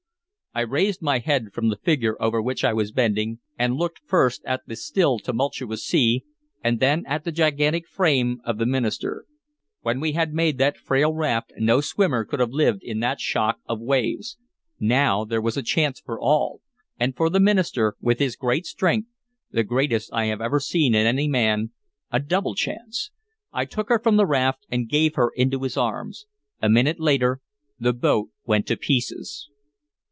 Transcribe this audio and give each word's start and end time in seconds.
I 0.53 0.59
raised 0.59 1.01
my 1.01 1.19
head 1.19 1.53
from 1.53 1.69
the 1.69 1.77
figure 1.77 2.17
over 2.21 2.41
which 2.41 2.65
I 2.65 2.73
was 2.73 2.91
bending, 2.91 3.39
and 3.57 3.77
looked 3.77 4.01
first 4.05 4.43
at 4.43 4.61
the 4.67 4.75
still 4.75 5.17
tumultuous 5.17 5.85
sea, 5.87 6.25
and 6.61 6.81
then 6.81 7.05
at 7.07 7.23
the 7.23 7.31
gigantic 7.31 7.87
frame 7.87 8.41
of 8.43 8.57
the 8.57 8.65
minister. 8.65 9.23
When 9.79 10.01
we 10.01 10.11
had 10.11 10.33
made 10.33 10.57
that 10.57 10.75
frail 10.75 11.13
raft 11.13 11.53
no 11.55 11.79
swimmer 11.79 12.25
could 12.25 12.41
have 12.41 12.49
lived 12.51 12.83
in 12.83 12.99
that 12.99 13.21
shock 13.21 13.61
of 13.65 13.79
waves; 13.79 14.37
now 14.77 15.23
there 15.23 15.39
was 15.39 15.55
a 15.55 15.63
chance 15.63 16.01
for 16.01 16.19
all, 16.19 16.59
and 16.99 17.15
for 17.15 17.29
the 17.29 17.39
minister, 17.39 17.95
with 18.01 18.19
his 18.19 18.35
great 18.35 18.65
strength, 18.65 19.07
the 19.51 19.63
greatest 19.63 20.11
I 20.11 20.25
have 20.25 20.41
ever 20.41 20.59
seen 20.59 20.93
in 20.93 21.07
any 21.07 21.29
man, 21.29 21.71
a 22.11 22.19
double 22.19 22.55
chance. 22.55 23.09
I 23.53 23.63
took 23.63 23.87
her 23.87 23.99
from 24.03 24.17
the 24.17 24.25
raft 24.25 24.65
and 24.69 24.89
gave 24.89 25.15
her 25.15 25.31
into 25.33 25.61
his 25.63 25.77
arms. 25.77 26.25
A 26.61 26.67
minute 26.67 26.99
later 26.99 27.39
the 27.79 27.93
boat 27.93 28.31
went 28.45 28.67
to 28.67 28.75
pieces. 28.75 29.47